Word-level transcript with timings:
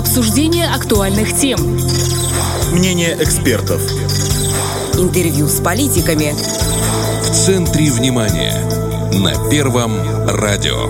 Обсуждение 0.00 0.66
актуальных 0.66 1.36
тем. 1.36 1.58
Мнение 2.72 3.18
экспертов. 3.20 3.82
Интервью 4.94 5.46
с 5.46 5.60
политиками. 5.60 6.32
В 7.22 7.30
центре 7.30 7.90
внимания. 7.90 8.54
На 9.12 9.50
Первом 9.50 9.92
радио. 10.26 10.86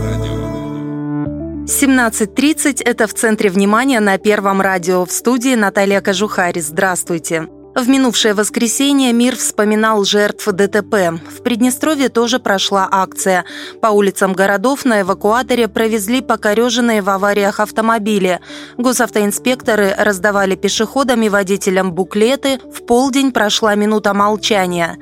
17.30– 1.66 2.82
это 2.84 3.08
в 3.08 3.14
центре 3.14 3.50
внимания 3.50 3.98
на 3.98 4.16
Первом 4.16 4.60
радио. 4.60 5.04
В 5.04 5.10
студии 5.10 5.56
Наталья 5.56 6.00
Кожухарь. 6.00 6.60
Здравствуйте. 6.60 7.48
В 7.72 7.88
минувшее 7.88 8.34
воскресенье 8.34 9.12
мир 9.12 9.36
вспоминал 9.36 10.04
жертв 10.04 10.44
ДТП. 10.44 11.20
В 11.30 11.42
Приднестровье 11.44 12.08
тоже 12.08 12.40
прошла 12.40 12.88
акция. 12.90 13.44
По 13.80 13.88
улицам 13.88 14.32
городов 14.32 14.84
на 14.84 15.02
эвакуаторе 15.02 15.68
провезли 15.68 16.20
покореженные 16.20 17.00
в 17.00 17.08
авариях 17.08 17.60
автомобили. 17.60 18.40
Госавтоинспекторы 18.76 19.94
раздавали 19.96 20.56
пешеходам 20.56 21.22
и 21.22 21.28
водителям 21.28 21.92
буклеты. 21.92 22.58
В 22.58 22.84
полдень 22.84 23.30
прошла 23.30 23.76
минута 23.76 24.14
молчания. 24.14 24.98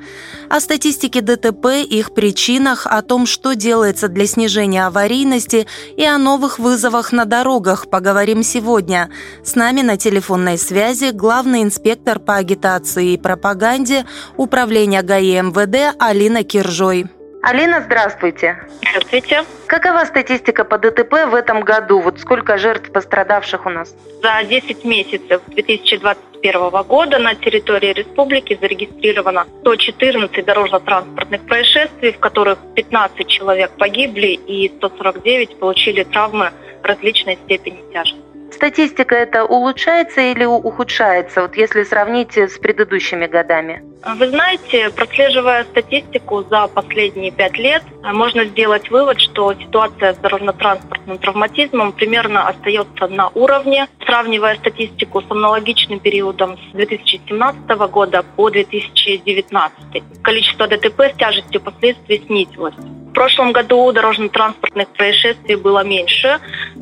О 0.47 0.59
статистике 0.59 1.21
ДТП, 1.21 1.83
их 1.83 2.13
причинах, 2.13 2.85
о 2.85 3.01
том, 3.01 3.25
что 3.25 3.53
делается 3.53 4.07
для 4.09 4.27
снижения 4.27 4.85
аварийности 4.85 5.65
и 5.97 6.05
о 6.05 6.19
новых 6.19 6.59
вызовах 6.59 7.11
на 7.11 7.25
дорогах 7.25 7.89
поговорим 7.89 8.43
сегодня. 8.43 9.09
С 9.43 9.55
нами 9.55 9.81
на 9.81 9.97
телефонной 9.97 10.59
связи 10.59 11.09
главный 11.11 11.63
инспектор 11.63 12.19
по 12.19 12.35
агитации 12.35 12.58
агитации 12.59 13.13
и 13.13 13.17
пропаганде 13.17 14.05
Управления 14.37 15.01
ГАИ 15.01 15.41
МВД 15.41 15.95
Алина 15.99 16.43
Киржой. 16.43 17.05
Алина, 17.41 17.81
здравствуйте. 17.81 18.57
Здравствуйте. 18.81 19.43
Какова 19.67 20.03
статистика 20.05 20.65
по 20.65 20.77
ДТП 20.77 21.25
в 21.31 21.35
этом 21.35 21.61
году? 21.61 22.01
Вот 22.01 22.19
сколько 22.19 22.57
жертв 22.57 22.91
пострадавших 22.91 23.65
у 23.65 23.69
нас? 23.69 23.95
За 24.21 24.43
10 24.43 24.83
месяцев 24.83 25.41
2021 25.47 26.83
года 26.83 27.17
на 27.17 27.35
территории 27.35 27.93
республики 27.93 28.57
зарегистрировано 28.59 29.45
114 29.61 30.45
дорожно-транспортных 30.45 31.45
происшествий, 31.45 32.11
в 32.11 32.19
которых 32.19 32.59
15 32.75 33.25
человек 33.27 33.71
погибли 33.77 34.37
и 34.47 34.69
149 34.77 35.59
получили 35.59 36.03
травмы 36.03 36.51
различной 36.83 37.37
степени 37.45 37.81
тяжести. 37.93 38.28
Статистика 38.59 39.15
это 39.15 39.45
улучшается 39.45 40.19
или 40.19 40.43
ухудшается, 40.43 41.43
вот 41.43 41.55
если 41.55 41.83
сравнить 41.83 42.37
с 42.37 42.59
предыдущими 42.59 43.25
годами? 43.25 43.81
Вы 44.17 44.27
знаете, 44.27 44.89
прослеживая 44.89 45.63
статистику 45.63 46.43
за 46.43 46.67
последние 46.67 47.31
пять 47.31 47.57
лет, 47.57 47.83
можно 48.03 48.43
сделать 48.43 48.91
вывод, 48.91 49.21
что 49.21 49.53
ситуация 49.53 50.13
с 50.13 50.17
дорожно-транспортным 50.17 51.19
травматизмом 51.19 51.93
примерно 51.93 52.49
остается 52.49 53.07
на 53.07 53.29
уровне. 53.29 53.87
Сравнивая 54.05 54.55
статистику 54.55 55.21
с 55.21 55.31
аналогичным 55.31 56.01
периодом 56.01 56.57
с 56.57 56.73
2017 56.73 57.65
года 57.89 58.25
по 58.35 58.49
2019, 58.49 60.03
количество 60.21 60.67
ДТП 60.67 61.03
с 61.13 61.17
тяжестью 61.17 61.61
последствий 61.61 62.21
снизилось. 62.27 62.75
В 62.75 63.13
прошлом 63.13 63.51
году 63.51 63.91
дорожно-транспортных 63.91 64.87
происшествий 64.89 65.55
было 65.55 65.83
меньше. 65.83 66.39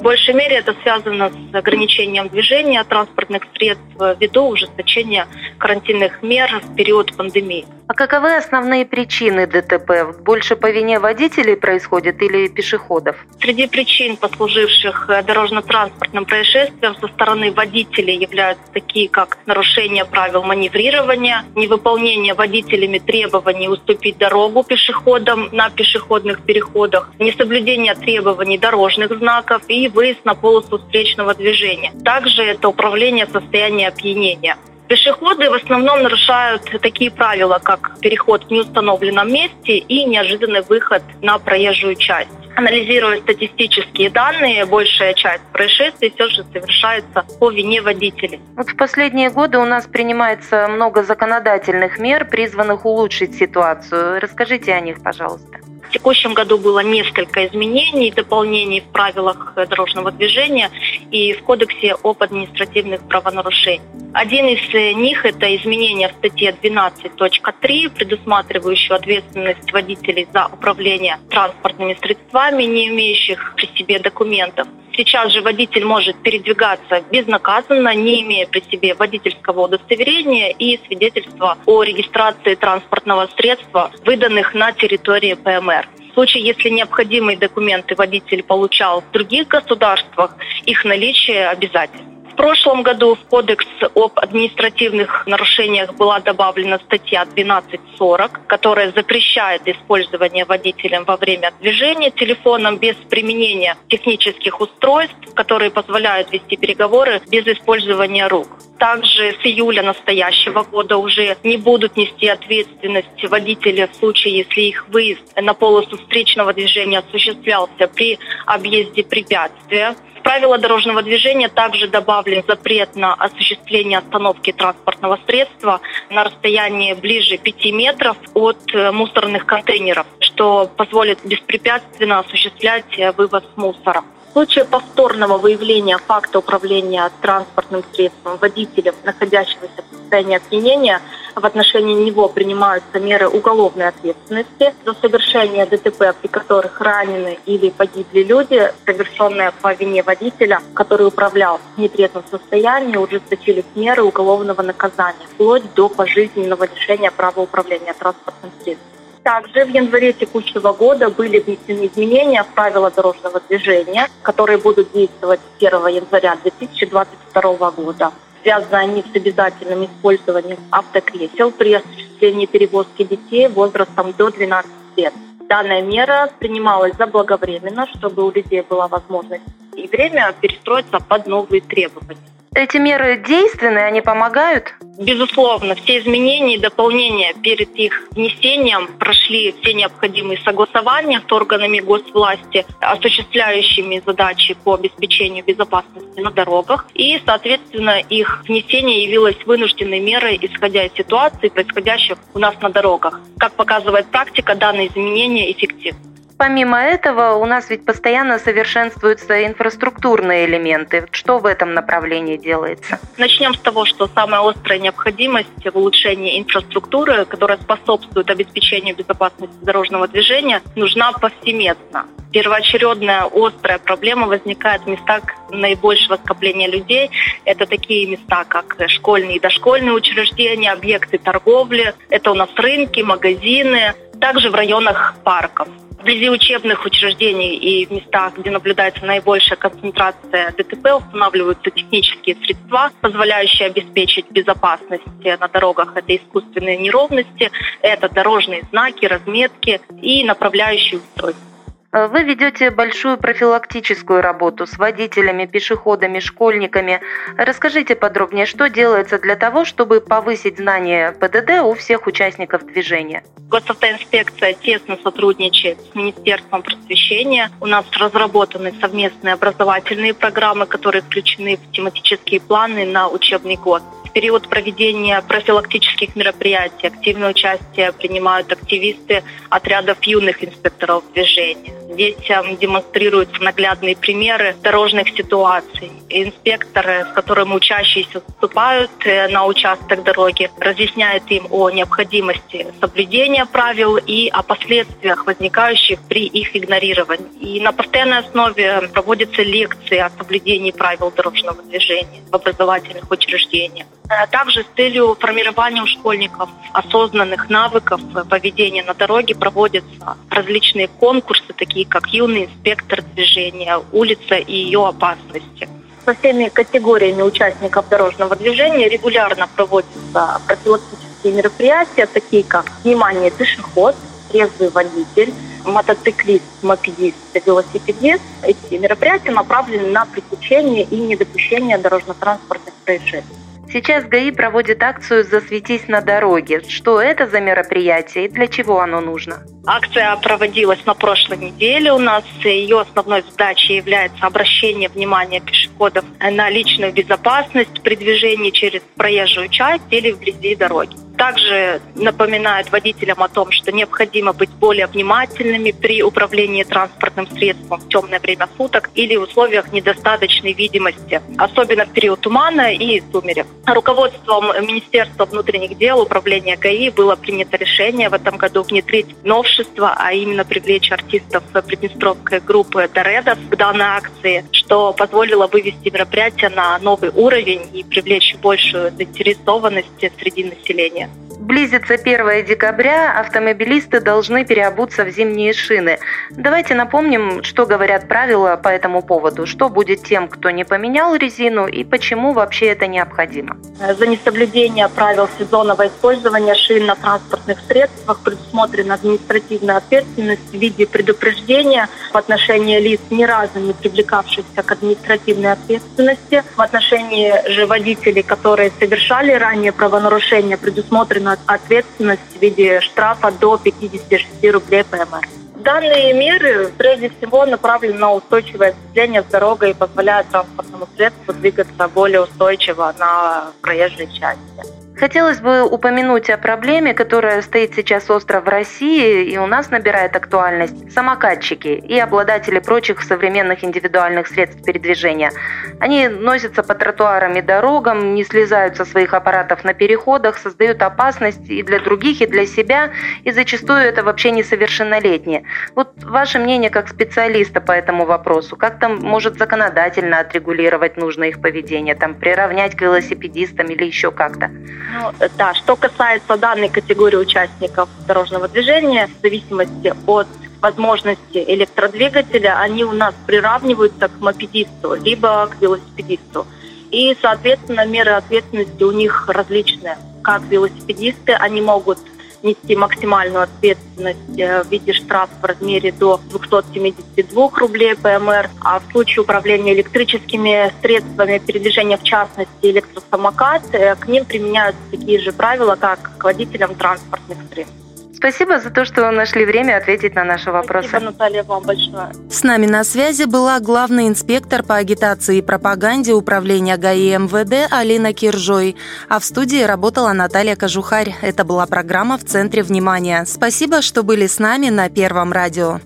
Большей 0.08 0.33
мере 0.36 0.55
это 0.55 0.73
связано 0.83 1.30
с 1.52 1.53
ограничением 1.53 2.30
движения 2.30 2.81
транспортных 2.86 3.44
средств 3.53 3.83
ввиду 4.17 4.47
ужесточения 4.47 5.27
карантинных 5.58 6.23
мер 6.23 6.61
в 6.63 6.75
период 6.75 7.13
пандемии. 7.17 7.66
А 7.89 7.94
каковы 7.94 8.35
основные 8.35 8.85
причины 8.85 9.47
ДТП? 9.47 10.17
Больше 10.22 10.58
по 10.58 10.69
вине 10.69 11.00
водителей 11.00 11.55
происходит 11.55 12.22
или 12.22 12.50
пешеходов? 12.50 13.16
Среди 13.39 13.67
причин, 13.67 14.17
послуживших 14.17 15.09
дорожно-транспортным 15.25 16.25
происшествиям 16.25 16.97
со 16.97 17.08
стороны 17.08 17.52
водителей 17.53 18.17
являются 18.17 18.63
такие, 18.73 19.08
как 19.08 19.38
нарушение 19.45 20.03
правил 20.03 20.44
маневрирования, 20.44 21.45
невыполнение 21.55 22.33
водителями 22.33 23.00
требований 23.00 23.69
уступить 23.69 24.18
дорогу 24.18 24.63
пешеходам 24.63 25.47
на 25.53 25.69
пешеходных 25.69 26.41
переходах, 26.44 27.09
несоблюдение 27.19 27.95
требований 27.95 28.57
дорожных 28.57 29.18
знаков 29.18 29.62
и 29.69 29.88
выезд 29.97 30.24
на 30.25 30.35
полосу 30.35 30.78
встречного 30.78 31.34
движения. 31.34 31.91
Также 32.06 32.44
это 32.44 32.69
управление 32.69 33.25
состоянием 33.25 33.88
опьянения. 33.88 34.56
Пешеходы 34.88 35.50
в 35.50 35.53
основном 35.56 36.03
нарушают 36.03 36.62
такие 36.84 37.09
правила, 37.09 37.59
как 37.62 38.00
переход 38.00 38.44
в 38.46 38.52
неустановленном 38.52 39.28
месте 39.28 39.78
и 39.78 40.06
неожиданный 40.06 40.62
выход 40.62 41.02
на 41.24 41.40
проезжую 41.40 41.96
часть. 41.96 42.30
Анализируя 42.56 43.19
статистические 43.22 44.12
данные, 44.12 44.66
большая 44.68 45.16
часть 45.16 45.44
происшествий 45.52 46.12
все 46.13 46.28
же 46.28 46.46
совершается 46.53 47.25
по 47.40 47.50
вине 47.50 47.81
водителей. 47.81 48.40
Вот 48.56 48.69
в 48.69 48.78
последние 48.78 49.31
годы 49.31 49.57
у 49.57 49.66
нас 49.66 49.88
принимается 49.88 50.68
много 50.68 51.03
законодательных 51.03 51.97
мер, 51.97 52.25
призванных 52.25 52.86
улучшить 52.86 53.36
ситуацию. 53.36 54.19
Расскажите 54.22 54.74
о 54.74 54.80
них, 54.80 55.02
пожалуйста. 55.02 55.57
Текущем 55.97 56.35
году 56.35 56.59
было 56.59 56.81
несколько 56.81 57.47
изменений, 57.47 58.12
дополнений 58.12 58.81
в 58.81 58.84
правилах 58.91 59.56
дорожного 59.56 60.12
движения 60.12 60.69
и 61.09 61.34
в 61.34 61.41
Кодексе 61.41 61.96
об 62.03 62.22
административных 62.22 63.02
правонарушениях. 63.08 63.81
Один 64.13 64.46
из 64.46 64.96
них– 64.96 65.25
это 65.25 65.56
изменение 65.56 66.09
в 66.09 66.12
статье 66.12 66.56
12.3, 66.62 67.90
предусматривающую 67.90 68.96
ответственность 68.96 69.72
водителей 69.74 70.28
за 70.31 70.46
управление 70.46 71.18
транспортными 71.31 71.97
средствами, 72.00 72.63
не 72.66 72.90
имеющих 72.90 73.56
при 73.56 73.66
себе 73.75 73.97
документов. 73.97 74.68
Сейчас 74.97 75.31
же 75.31 75.41
водитель 75.41 75.85
может 75.85 76.16
передвигаться 76.24 77.03
безнаказанно, 77.12 77.94
не 77.94 78.24
имея 78.24 78.47
при 78.47 78.62
себе 78.72 78.96
водительского 78.96 79.66
удостоверения 79.66 80.50
и 80.50 80.80
свидетельства 80.88 81.56
о 81.68 81.84
регистрации 81.84 82.56
транспортного 82.56 83.30
средства, 83.38 83.91
выданных 84.03 84.56
на 84.56 84.72
территории 84.72 85.36
ПМР. 85.36 85.88
В 86.09 86.13
случае, 86.16 86.46
если 86.46 86.69
необходимые 86.69 87.38
документы 87.38 87.94
водитель 87.94 88.41
получал 88.41 89.02
в 89.02 89.12
других 89.12 89.47
государствах, 89.47 90.36
их 90.66 90.84
наличие 90.84 91.47
обязательно 91.47 92.16
прошлом 92.38 92.84
году 92.84 93.16
в 93.16 93.25
Кодекс 93.25 93.66
об 93.96 94.12
административных 94.16 95.25
нарушениях 95.28 95.94
была 95.96 96.20
добавлена 96.20 96.78
статья 96.80 97.24
1240, 97.24 98.48
которая 98.48 98.92
запрещает 98.92 99.68
использование 99.68 100.46
водителем 100.46 101.03
во 101.03 101.18
время 101.18 101.52
движения 101.59 102.12
телефоном 102.12 102.78
без 102.78 102.96
применения 102.96 103.75
технических 103.90 104.62
устройств, 104.62 105.34
которые 105.34 105.72
позволяют 105.72 106.31
вести 106.31 106.56
переговоры 106.56 107.22
без 107.28 107.46
использования 107.48 108.28
рук. 108.28 108.48
Также 108.78 109.31
с 109.31 109.44
июля 109.44 109.81
настоящего 109.81 110.62
года 110.62 110.98
уже 110.98 111.36
не 111.44 111.58
будут 111.58 111.98
нести 111.98 112.28
ответственность 112.28 113.24
водители 113.28 113.90
в 113.92 113.96
случае, 113.96 114.38
если 114.38 114.62
их 114.62 114.88
выезд 114.90 115.24
на 115.36 115.56
полосу 115.56 115.98
встречного 115.98 116.54
движения 116.54 117.00
осуществлялся 117.00 117.88
при 117.88 118.19
объезде 118.46 119.04
препятствия 119.04 119.96
правила 120.27 120.57
дорожного 120.57 121.03
движения 121.03 121.47
также 121.47 121.88
добавлен 121.88 122.43
запрет 122.45 122.97
на 122.97 123.13
осуществление 123.13 123.99
остановки 123.99 124.51
транспортного 124.51 125.17
средства 125.25 125.79
на 126.09 126.25
расстоянии 126.25 126.93
ближе 126.95 127.38
5 127.38 127.71
метров 127.71 128.17
от 128.33 128.57
э, 128.73 128.91
мусорных 128.91 129.45
контейнеров, 129.45 130.05
что 130.19 130.69
позволит 130.75 131.19
беспрепятственно 131.23 132.19
осуществлять 132.19 132.99
э, 132.99 133.13
вывоз 133.13 133.45
мусора. 133.55 134.03
Случае 134.38 134.66
повторного 134.66 135.40
выявления 135.40 135.98
факта 135.98 136.38
управления 136.38 137.09
транспортным 137.22 137.84
средством 137.92 138.38
водителем, 138.38 138.94
находящегося 139.03 139.81
в 139.90 139.98
состоянии 139.98 140.38
опьянения, 140.38 141.02
в 141.36 141.44
отношении 141.44 141.96
него 141.96 142.30
принимаются 142.30 143.00
меры 143.00 143.28
уголовной 143.30 143.88
ответственности 143.88 144.75
за 144.86 144.94
совершение 144.94 145.66
ДТП, 145.66 146.16
при 146.22 146.28
которых 146.28 146.80
ранены 146.80 147.40
или 147.48 147.72
погибли 147.72 148.22
люди, 148.22 148.72
совершенные 148.86 149.53
по 149.59 149.74
вине 149.74 150.03
водителя, 150.03 150.62
который 150.75 151.08
управлял 151.08 151.60
в 151.75 151.81
нетрезвом 151.81 152.24
состоянии, 152.30 152.95
ужесточились 152.95 153.66
меры 153.74 154.04
уголовного 154.04 154.62
наказания, 154.62 155.25
вплоть 155.33 155.63
до 155.74 155.90
пожизненного 155.90 156.66
лишения 156.66 157.10
права 157.10 157.42
управления 157.42 157.95
транспортным 157.95 158.51
средством. 158.62 158.96
Также 159.24 159.66
в 159.66 159.69
январе 159.69 160.14
текущего 160.14 160.74
года 160.74 161.10
были 161.10 161.40
внесены 161.40 161.88
изменения 161.88 162.44
в 162.44 162.48
правила 162.48 162.90
дорожного 162.92 163.42
движения, 163.50 164.08
которые 164.22 164.58
будут 164.58 164.92
действовать 164.94 165.40
с 165.40 165.64
1 165.64 165.88
января 165.88 166.38
2022 166.44 167.72
года. 167.72 168.12
Связаны 168.42 168.75
они 168.75 169.04
с 169.04 169.16
обязательным 169.16 169.86
использованием 169.86 170.60
автокресел 170.72 171.52
при 171.52 171.74
осуществлении 171.74 172.46
перевозки 172.46 173.04
детей 173.04 173.48
возрастом 173.48 174.14
до 174.18 174.30
12 174.30 174.72
лет. 174.96 175.14
Данная 175.50 175.81
мера 175.81 176.30
принималась 176.40 176.96
заблаговременно, 176.98 177.88
чтобы 177.96 178.25
у 178.25 178.31
людей 178.31 178.62
была 178.62 178.88
возможность 178.88 179.44
и 179.75 179.88
время 179.88 180.34
перестроиться 180.42 181.00
под 181.00 181.28
новые 181.28 181.62
требования. 181.62 182.18
Эти 182.54 182.78
меры 182.78 183.18
действенны, 183.18 183.80
они 183.80 184.02
помогают? 184.02 184.74
Безусловно, 184.99 185.75
все 185.75 185.99
изменения 185.99 186.55
и 186.55 186.59
дополнения 186.59 187.33
перед 187.44 187.75
их 187.75 188.07
внесением 188.11 188.88
прошли 188.97 189.53
все 189.61 189.73
необходимые 189.73 190.41
согласования 190.41 191.21
с 191.27 191.31
органами 191.31 191.79
госвласти, 191.79 192.65
осуществляющими 192.79 194.01
задачи 194.03 194.55
по 194.63 194.73
обеспечению 194.73 195.45
безопасности 195.45 196.19
на 196.19 196.31
дорогах. 196.31 196.88
И, 196.95 197.21
соответственно, 197.25 197.99
их 197.99 198.44
внесение 198.47 199.03
явилось 199.03 199.38
вынужденной 199.45 199.99
мерой, 199.99 200.39
исходя 200.41 200.85
из 200.85 200.94
ситуации, 200.94 201.49
происходящих 201.49 202.17
у 202.33 202.39
нас 202.39 202.55
на 202.59 202.69
дорогах. 202.69 203.21
Как 203.38 203.53
показывает 203.53 204.07
практика, 204.07 204.55
данные 204.55 204.88
изменения 204.88 205.51
эффективны. 205.51 206.17
Помимо 206.38 206.80
этого, 206.80 207.34
у 207.34 207.45
нас 207.45 207.69
ведь 207.72 207.84
постоянно 207.84 208.38
совершенствуются 208.38 209.45
инфраструктурные 209.45 210.45
элементы. 210.45 211.07
Что 211.12 211.39
в 211.39 211.48
этом 211.48 211.74
направлении 211.74 212.38
делается? 212.38 213.00
Начнем 213.18 213.56
с 213.56 213.60
того, 213.60 213.86
что 213.86 214.07
самая 214.07 214.48
острая 214.48 214.78
необходимость 214.78 215.50
в 215.66 215.75
улучшении 215.75 216.39
инфраструктуры, 216.39 217.25
которая 217.25 217.57
способствует 217.57 218.30
обеспечению 218.30 218.95
безопасности 218.95 219.56
дорожного 219.63 220.07
движения, 220.07 220.62
нужна 220.75 221.12
повсеместно. 221.12 222.06
Первоочередная 222.31 223.24
острая 223.24 223.80
проблема 223.80 224.28
возникает 224.28 224.83
в 224.83 224.88
местах 224.88 225.24
наибольшего 225.50 226.18
скопления 226.18 226.68
людей. 226.68 227.10
Это 227.45 227.66
такие 227.66 228.06
места, 228.06 228.44
как 228.44 228.75
школьные 228.88 229.38
и 229.38 229.40
дошкольные 229.40 229.94
учреждения, 229.94 230.72
объекты 230.72 231.18
торговли. 231.18 231.95
Это 232.10 232.31
у 232.31 232.36
нас 232.36 232.50
рынки, 232.57 233.01
магазины, 233.01 233.95
также 234.19 234.50
в 234.50 234.56
районах 234.56 235.16
парков 235.24 235.68
вблизи 236.00 236.30
учебных 236.30 236.86
учреждений 236.86 237.56
и 237.56 237.86
в 237.86 237.92
местах, 237.92 238.34
где 238.38 238.50
наблюдается 238.50 239.06
наибольшая 239.06 239.58
концентрация 239.58 240.52
ДТП, 240.52 240.94
устанавливаются 240.96 241.69
технические 241.69 242.36
средства, 242.36 242.92
позволяющие 243.02 243.68
обеспечить 243.68 244.30
безопасность 244.31 245.04
на 245.24 245.48
дорогах. 245.48 245.94
Это 245.96 246.16
искусственные 246.16 246.78
неровности, 246.78 247.52
это 247.81 248.10
дорожные 248.10 248.64
знаки, 248.72 249.06
разметки 249.06 249.81
и 250.02 250.24
направляющие 250.24 251.00
устройства. 251.00 251.56
Э, 251.97 252.07
вы 252.07 252.21
ведете 252.21 252.69
большую 252.69 253.17
профилактическую 253.17 254.21
работу 254.21 254.67
с 254.67 254.77
водителями, 254.77 255.47
пешеходами, 255.47 256.19
школьниками. 256.19 257.01
Расскажите 257.38 257.95
подробнее, 257.95 258.45
что 258.45 258.69
делается 258.69 259.17
для 259.17 259.35
того, 259.35 259.65
чтобы 259.65 259.99
повысить 259.99 260.57
знания 260.57 261.11
ПДД 261.13 261.61
у 261.63 261.73
всех 261.73 262.05
участников 262.05 262.67
движения? 262.67 263.23
Госавтоинспекция 263.49 264.53
тесно 264.53 264.97
сотрудничает 265.01 265.79
с 265.81 265.95
Министерством 265.95 266.61
просвещения. 266.61 267.49
У 267.61 267.65
нас 267.65 267.85
разработаны 267.94 268.73
совместные 268.79 269.33
образовательные 269.33 270.13
программы, 270.13 270.67
которые 270.67 271.01
включены 271.01 271.57
в 271.57 271.71
тематические 271.71 272.41
планы 272.41 272.85
на 272.85 273.07
учебный 273.07 273.55
год. 273.55 273.81
Период 274.18 274.50
проведения 274.50 275.22
профилактических 275.22 276.16
мероприятий 276.16 276.88
активное 276.88 277.30
участие 277.30 277.92
принимают 277.94 278.52
активисты 278.52 279.24
отрядов 279.52 280.02
юных 280.02 280.44
инспекторов 280.44 281.04
движения. 281.14 281.72
Детям 281.96 282.58
демонстрируются 282.58 283.44
наглядные 283.44 283.96
примеры 283.96 284.56
дорожных 284.64 285.10
ситуаций. 285.10 285.92
Инспекторы, 286.10 287.06
с 287.06 287.14
которыми 287.14 287.54
учащиеся 287.54 288.22
вступают 288.22 288.90
э, 289.06 289.28
на 289.28 289.46
участок 289.46 290.04
дороги, 290.04 290.50
разъясняют 290.60 291.30
им 291.30 291.46
о 291.52 291.69
необходимости 291.69 292.66
соблюдения 292.81 293.46
правил 293.46 293.98
и 293.98 294.30
о 294.30 294.42
последствиях, 294.42 295.28
возникающих 295.28 296.00
при 296.10 296.25
их 296.25 296.56
игнорировании. 296.56 297.58
И 297.58 297.62
на 297.62 297.72
постоянной 297.72 298.19
основе 298.19 298.90
проводятся 298.92 299.44
лекции 299.44 300.00
о 300.00 300.10
соблюдении 300.10 300.72
правил 300.72 301.12
дорожного 301.12 301.62
движения 301.62 302.22
в 302.31 302.36
образовательных 302.36 303.10
учреждениях. 303.12 303.86
А 304.09 304.25
также 304.27 304.63
с 304.63 304.68
целью 304.75 305.18
формирования 305.19 305.81
у 305.81 305.88
школьников 305.88 306.50
осознанных 306.71 307.50
навыков 307.50 308.00
поведения 308.30 308.83
на 308.83 308.94
дороге 308.94 309.36
проводятся 309.36 310.18
различные 310.30 310.88
конкурсы, 310.88 311.51
такие 311.54 311.86
как 311.86 312.07
«Юный 312.07 312.45
инспектор 312.45 313.01
движения», 313.01 313.81
«Улица 313.92 314.36
и 314.36 314.54
ее 314.54 314.88
опасности». 314.88 315.68
Со 316.06 316.13
всеми 316.13 316.48
категориями 316.48 317.21
участников 317.21 317.89
дорожного 317.89 318.38
движения 318.38 318.88
регулярно 318.88 319.50
проводятся 319.54 320.42
профилактические 320.48 321.33
мероприятия, 321.33 322.06
такие 322.06 322.45
как 322.45 322.71
внимание 322.86 323.30
пешеход, 323.30 323.94
трезвый 324.31 324.69
водитель, 324.69 325.33
мотоциклист, 325.65 326.45
мопедист, 326.62 327.18
велосипедист. 327.45 328.24
Эти 328.42 328.75
мероприятия 328.75 329.31
направлены 329.31 329.89
на 329.89 330.06
пресечение 330.06 330.83
и 330.83 330.95
недопущение 330.95 331.77
дорожно-транспортных 331.77 332.74
происшествий. 332.86 333.46
Сейчас 333.69 334.06
ГАИ 334.06 334.31
проводит 334.31 334.81
акцию 334.81 335.25
«Засветись 335.25 335.90
на 335.90 336.00
дороге». 336.02 336.62
Что 336.68 337.02
это 337.02 337.28
за 337.28 337.42
мероприятие 337.42 338.25
и 338.25 338.30
для 338.30 338.48
чего 338.48 338.80
оно 338.80 339.02
нужно? 339.02 339.44
Акция 339.66 340.16
проводилась 340.16 340.86
на 340.86 340.94
прошлой 340.94 341.38
неделе 341.38 341.92
у 341.92 342.00
нас. 342.00 342.24
Ее 342.44 342.80
основной 342.80 343.24
задачей 343.24 343.75
является 343.75 344.25
обращение 344.25 344.88
внимания 344.88 345.42
пешеходов 345.42 346.06
на 346.19 346.50
личную 346.50 346.94
безопасность 346.94 347.81
при 347.84 347.96
движении 347.96 348.52
через 348.52 348.81
проезжую 348.96 349.50
часть 349.50 349.84
или 349.92 350.12
вблизи 350.12 350.56
дороги. 350.56 350.96
Также 351.18 351.81
напоминают 351.96 352.72
водителям 352.72 353.24
о 353.24 353.28
том, 353.28 353.52
что 353.52 353.72
необходимо 353.72 354.34
быть 354.34 354.52
более 354.52 354.86
внимательными 354.86 355.72
при 355.72 356.04
управлении 356.04 356.64
транспортным 356.64 357.28
средством 357.31 357.80
в 357.80 357.90
темное 357.90 358.19
время 358.19 358.48
суток 358.56 358.92
или 358.94 359.16
в 359.16 359.24
условиях 359.24 359.72
недостаточной 359.74 360.54
видимости, 360.54 361.22
особенно 361.38 361.86
в 361.86 361.92
период 361.92 362.22
тумана 362.22 362.72
и 362.74 363.02
сумерек. 363.12 363.48
Руководством 363.66 364.46
Министерства 364.66 365.25
внутренних 365.25 365.78
дел 365.78 366.02
Управления 366.02 366.56
ГАИ 366.56 366.90
было 366.92 367.16
принято 367.16 367.58
решение 367.58 368.10
в 368.10 368.14
этом 368.14 368.38
году 368.38 368.62
внедрить 368.62 369.08
новшество, 369.24 369.96
а 369.98 370.14
именно 370.14 370.46
привлечь 370.46 370.92
артистов 370.92 371.44
Приднестровской 371.66 372.40
группы 372.40 372.90
Доредов 372.94 373.40
к 373.50 373.56
данной 373.56 373.86
акции, 373.86 374.46
что 374.52 374.94
позволило 374.94 375.48
вывести 375.48 375.90
мероприятие 375.90 376.50
на 376.50 376.78
новый 376.80 377.10
уровень 377.10 377.68
и 377.74 377.84
привлечь 377.84 378.36
большую 378.42 378.92
заинтересованность 378.92 379.88
среди 380.19 380.44
населения. 380.44 381.06
Близится 381.39 381.94
1 381.94 382.45
декабря, 382.45 383.18
автомобилисты 383.19 384.01
должны 384.01 384.44
переобуться 384.44 385.06
в 385.06 385.09
зимние 385.09 385.54
шины. 385.54 385.98
Давайте 386.31 386.74
напомним, 386.74 387.42
что 387.44 387.65
говорят 387.65 388.07
правила 388.07 388.59
по 388.62 388.69
этому 388.69 389.01
поводу. 389.01 389.45
Что 389.45 389.69
будет 389.69 390.04
тем, 390.04 390.27
кто 390.27 390.50
не 390.50 390.65
поменял 390.65 391.15
резину 391.15 391.68
и 391.68 391.86
почему 391.86 392.33
вообще 392.33 392.65
это 392.68 392.88
необходимо? 392.88 393.56
За 393.98 394.07
несоблюдение 394.07 394.89
правил 394.89 395.30
сезонного 395.39 395.88
использования 395.88 396.56
шин 396.56 396.88
на 396.88 396.95
транспортных 396.95 397.59
средствах 397.68 398.19
предусмотрена 398.19 398.95
административная 398.95 399.77
ответственность 399.77 400.50
в 400.51 400.54
виде 400.54 400.86
предупреждения 400.86 401.88
в 402.12 402.18
отношении 402.18 402.80
лиц, 402.80 403.00
ни 403.09 403.24
разу 403.24 403.59
не 403.59 403.74
привлекавшихся 403.74 404.63
к 404.63 404.71
административной 404.71 405.54
ответственности. 405.54 406.44
В 406.57 406.62
отношении 406.62 407.50
же 407.50 407.68
водителей, 407.68 408.23
которые 408.23 408.71
совершали 408.80 409.31
ранее 409.31 409.71
правонарушения, 409.71 410.57
предусмотрена 411.06 411.37
ответственность 411.45 412.21
в 412.37 412.42
виде 412.42 412.81
штрафа 412.81 413.31
до 413.31 413.57
56 413.57 414.27
рублей 414.51 414.83
ПМР. 414.83 415.27
Данные 415.56 416.13
меры 416.13 416.71
прежде 416.77 417.09
всего 417.09 417.45
направлены 417.45 417.97
на 417.97 418.13
устойчивое 418.13 418.69
осветление 418.69 419.21
с 419.21 419.25
дорогой 419.25 419.71
и 419.71 419.73
позволяют 419.73 420.30
транспортному 420.30 420.87
средству 420.95 421.33
двигаться 421.33 421.87
более 421.87 422.21
устойчиво 422.21 422.94
на 422.97 423.47
проезжей 423.61 424.07
части. 424.07 424.86
Хотелось 424.99 425.39
бы 425.39 425.63
упомянуть 425.63 426.27
о 426.31 426.39
проблеме, 426.39 426.95
которая 426.95 427.44
стоит 427.44 427.75
сейчас 427.75 428.09
остро 428.09 428.42
в 428.42 428.47
России 428.47 429.25
и 429.25 429.37
у 429.37 429.45
нас 429.45 429.69
набирает 429.69 430.16
актуальность. 430.16 430.92
Самокатчики 430.92 431.68
и 431.68 431.99
обладатели 431.99 432.57
прочих 432.57 433.04
современных 433.04 433.63
индивидуальных 433.63 434.27
средств 434.27 434.63
передвижения. 434.63 435.31
Они 435.80 436.07
носятся 436.07 436.63
по 436.63 436.73
тротуарам 436.73 437.35
и 437.35 437.42
дорогам, 437.42 438.16
не 438.16 438.23
слезают 438.23 438.75
со 438.75 438.85
своих 438.85 439.13
аппаратов 439.13 439.63
на 439.63 439.75
переходах, 439.75 440.39
создают 440.39 440.81
опасность 440.81 441.47
и 441.47 441.61
для 441.61 441.80
других, 441.80 442.21
и 442.21 442.25
для 442.25 442.47
себя, 442.47 442.89
и 443.23 443.30
зачастую 443.30 443.81
это 443.81 444.04
вообще 444.04 444.31
несовершеннолетние. 444.31 445.44
Вот 445.75 445.92
ваше 446.04 446.39
мнение 446.39 446.71
как 446.71 446.89
специалиста 446.89 447.61
по 447.61 447.71
этому 447.71 448.06
вопросу, 448.06 448.57
как 448.57 448.80
там 448.80 448.95
может 448.95 449.37
законодательно 449.37 450.19
отрегулировать 450.19 450.97
нужно 450.97 451.25
их 451.25 451.39
поведение, 451.39 451.94
там 451.94 452.16
приравнять 452.16 452.75
к 452.75 452.81
велосипедистам 452.81 453.68
или 453.68 453.85
еще 453.85 454.11
как-то? 454.11 454.49
Ну, 454.89 455.11
да, 455.37 455.53
что 455.53 455.75
касается 455.75 456.37
данной 456.37 456.69
категории 456.69 457.17
участников 457.17 457.89
дорожного 458.07 458.47
движения, 458.47 459.07
в 459.07 459.21
зависимости 459.21 459.94
от 460.06 460.27
возможности 460.61 461.44
электродвигателя, 461.45 462.59
они 462.59 462.83
у 462.83 462.94
нас 462.94 463.13
приравниваются 463.25 464.07
к 464.07 464.19
мопедисту, 464.19 464.95
либо 464.95 465.47
к 465.47 465.61
велосипедисту. 465.61 466.47
И, 466.89 467.17
соответственно, 467.21 467.85
меры 467.85 468.11
ответственности 468.11 468.81
у 468.83 468.91
них 468.91 469.27
различные. 469.27 469.97
Как 470.23 470.41
велосипедисты, 470.44 471.33
они 471.33 471.61
могут 471.61 471.99
нести 472.44 472.75
максимальную 472.75 473.44
ответственность 473.44 474.39
э, 474.39 474.63
в 474.63 474.69
виде 474.69 474.94
штрафа 474.94 475.33
в 475.41 475.45
размере 475.45 475.91
до 475.91 476.19
272 476.29 477.49
рублей 477.56 477.95
ПМР, 477.95 478.49
а 478.61 478.79
в 478.79 478.91
случае 478.91 479.23
управления 479.23 479.73
электрическими 479.73 480.71
средствами 480.81 481.39
передвижения, 481.39 481.97
в 481.97 482.03
частности 482.03 482.49
электросамокат, 482.61 483.63
э, 483.73 483.95
к 483.95 484.07
ним 484.07 484.25
применяются 484.25 484.81
такие 484.91 485.19
же 485.19 485.31
правила, 485.31 485.75
как 485.75 486.17
к 486.17 486.23
водителям 486.23 486.75
транспортных 486.75 487.37
средств. 487.51 487.86
Спасибо 488.18 488.59
за 488.59 488.71
то, 488.71 488.83
что 488.83 489.12
нашли 489.12 489.45
время 489.45 489.78
ответить 489.78 490.16
на 490.16 490.24
наши 490.24 490.52
вопросы. 490.52 490.88
Спасибо, 490.90 491.12
Наталья, 491.12 491.44
вам 491.44 491.64
большое. 491.64 492.12
С 492.31 492.42
нами 492.42 492.66
на 492.66 492.83
связи 492.83 493.26
была 493.26 493.59
главный 493.59 494.07
инспектор 494.07 494.64
по 494.64 494.76
агитации 494.76 495.38
и 495.38 495.42
пропаганде 495.44 496.14
управления 496.14 496.78
ГАИ 496.78 497.16
МВД 497.18 497.71
Алина 497.71 498.14
Киржой. 498.14 498.76
А 499.07 499.19
в 499.19 499.24
студии 499.24 499.62
работала 499.62 500.14
Наталья 500.14 500.56
Кожухарь. 500.56 501.16
Это 501.21 501.44
была 501.44 501.68
программа 501.68 502.18
«В 502.18 502.26
центре 502.26 502.64
внимания». 502.64 503.24
Спасибо, 503.28 503.83
что 503.83 504.02
были 504.02 504.26
с 504.26 504.40
нами 504.40 504.69
на 504.69 504.90
Первом 504.90 505.31
радио. 505.31 505.80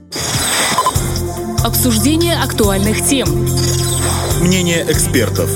Обсуждение 1.65 2.35
актуальных 2.41 3.05
тем. 3.05 3.27
Мнение 4.39 4.85
экспертов. 4.89 5.49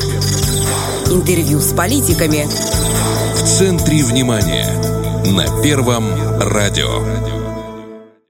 Интервью 1.10 1.60
с 1.60 1.74
политиками. 1.74 2.46
В 3.34 3.44
центре 3.44 4.04
внимания. 4.04 4.95
На 5.34 5.48
Первом 5.64 6.06
радио. 6.40 7.25